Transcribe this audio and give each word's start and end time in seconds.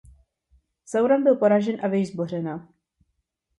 Sauron 0.85 1.23
byl 1.23 1.35
poražen 1.35 1.85
a 1.85 1.87
věž 1.87 2.11
zbořena. 2.11 2.69